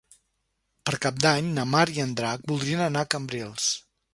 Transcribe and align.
Per 0.89 0.93
Cap 1.03 1.19
d'Any 1.25 1.51
na 1.59 1.67
Mar 1.75 1.83
i 1.99 2.03
en 2.07 2.17
Drac 2.23 2.49
voldrien 2.53 2.85
anar 2.87 3.05
a 3.07 3.11
Cambrils. 3.17 3.69